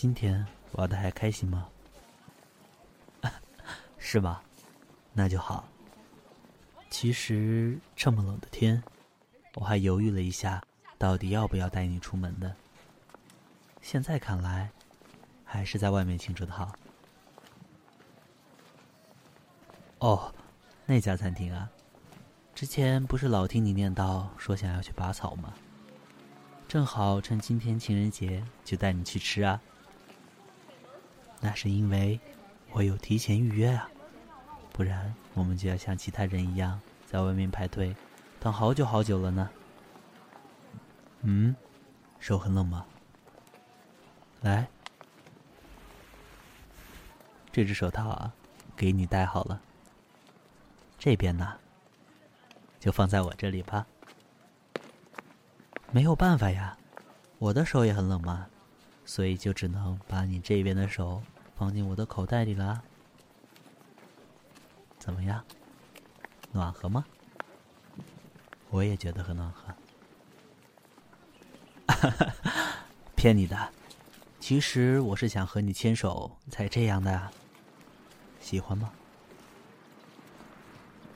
[0.00, 1.68] 今天玩的还开心吗？
[3.98, 4.42] 是吧？
[5.12, 5.68] 那就好。
[6.88, 8.82] 其实这么冷的天，
[9.56, 10.64] 我还犹豫了一下，
[10.96, 12.56] 到底要不要带你出门的。
[13.82, 14.70] 现在看来，
[15.44, 16.72] 还是在外面庆祝的好。
[19.98, 20.34] 哦，
[20.86, 21.68] 那家餐厅啊，
[22.54, 25.52] 之前不是老听你念叨说想要去拔草吗？
[26.66, 29.60] 正好趁今天情人节，就带你去吃啊。
[31.40, 32.20] 那是因为
[32.72, 33.90] 我有提前预约啊，
[34.72, 37.96] 不然我们就要像其他人一样在外面排队，
[38.38, 39.50] 等好久好久了呢。
[41.22, 41.54] 嗯，
[42.18, 42.86] 手很冷吗？
[44.42, 44.66] 来，
[47.50, 48.32] 这只手套啊，
[48.76, 49.60] 给你戴好了。
[50.98, 51.58] 这边呢，
[52.78, 53.86] 就放在我这里吧。
[55.90, 56.76] 没有办法呀，
[57.38, 58.46] 我的手也很冷嘛，
[59.10, 61.20] 所以就只能把你这边的手
[61.56, 62.80] 放进我的口袋里啦。
[65.00, 65.44] 怎么样，
[66.52, 67.04] 暖和吗？
[68.70, 69.74] 我也觉得很暖和。
[73.16, 73.72] 骗你的，
[74.38, 77.32] 其实我是想和你牵手才这样的。
[78.38, 78.92] 喜欢吗？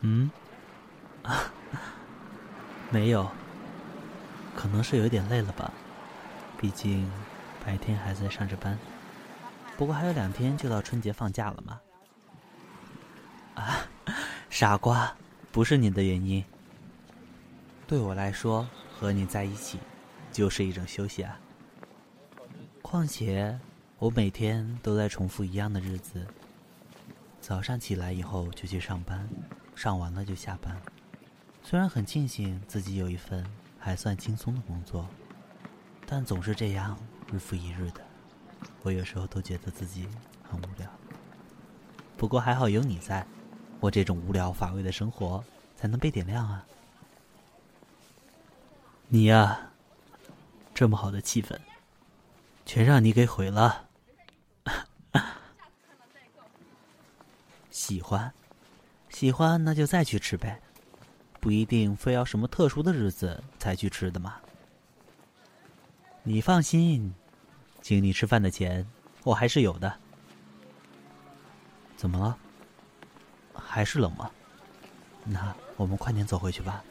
[0.00, 0.28] 嗯，
[1.22, 1.44] 啊，
[2.90, 3.30] 没有，
[4.56, 5.72] 可能是有点累了吧，
[6.60, 7.08] 毕竟
[7.64, 8.78] 白天还在上着班。
[9.76, 11.80] 不过还有两天就到春节放假了嘛。
[13.54, 13.86] 啊，
[14.50, 15.14] 傻瓜，
[15.50, 16.44] 不是你的原因。
[17.86, 19.78] 对我来说，和你在一起
[20.30, 21.38] 就是一种休息啊。
[22.82, 23.58] 况且，
[23.98, 26.26] 我每天都在重复一样的日子。
[27.40, 29.28] 早上起来以后就去上班。
[29.74, 30.80] 上完了就下班，
[31.64, 33.44] 虽然很庆幸自己有一份
[33.76, 35.08] 还算轻松的工作，
[36.06, 36.96] 但总是这样
[37.32, 38.00] 日复一日的，
[38.82, 40.08] 我有时候都觉得自己
[40.42, 40.88] 很无聊。
[42.16, 43.26] 不过还好有你在，
[43.80, 45.44] 我这种无聊乏味的生活
[45.76, 46.64] 才能被点亮啊！
[49.08, 49.70] 你呀，
[50.72, 51.58] 这么好的气氛，
[52.64, 53.88] 全让你给毁了。
[57.70, 58.32] 喜欢。
[59.10, 60.60] 喜欢那就再去吃呗，
[61.40, 64.40] 不一定非要什么特殊的日子才去吃的嘛。
[66.24, 67.14] 你放心，
[67.84, 68.88] 请你吃饭的钱
[69.24, 69.92] 我还是有的。
[71.98, 72.34] 怎么了？
[73.52, 74.30] 还是冷吗？
[75.22, 76.82] 那我们快点走回去吧。